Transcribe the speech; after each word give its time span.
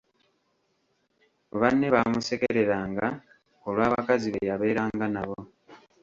Banne 1.59 1.87
baamusekereranga 1.93 3.07
olw'abakazi 3.67 4.27
be 4.31 4.41
yabeeranga 4.49 5.05
nabo. 5.13 5.39